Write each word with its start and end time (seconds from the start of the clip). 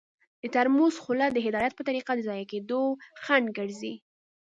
د 0.41 0.43
ترموز 0.55 0.95
خوله 1.03 1.27
د 1.31 1.37
هدایت 1.47 1.73
په 1.75 1.83
طریقه 1.89 2.11
د 2.15 2.19
ضایع 2.27 2.45
کیدو 2.53 2.81
خنډ 3.23 3.47
ګرځي. 3.57 3.93